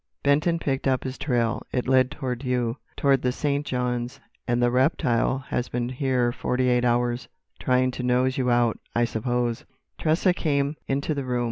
[0.23, 1.61] Benton picked up his trail.
[1.71, 3.63] It led toward you—toward the St.
[3.63, 4.19] Johns.
[4.47, 7.27] And the reptile has been here forty eight hours,
[7.59, 9.63] trying to nose you out, I suppose——"
[9.99, 11.39] Tressa came into the room.